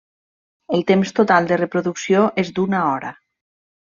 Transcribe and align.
El 0.77 0.85
temps 0.91 1.11
total 1.19 1.49
de 1.51 1.59
reproducció 1.61 2.23
és 2.45 2.49
d'una 2.61 2.81
hora. 2.95 3.13